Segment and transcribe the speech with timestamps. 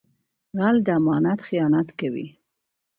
[0.59, 2.27] غل د امانت خیانت کوي